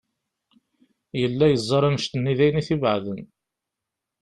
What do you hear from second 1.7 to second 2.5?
annect-nni d